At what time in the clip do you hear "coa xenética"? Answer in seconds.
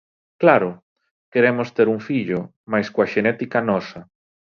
2.93-3.59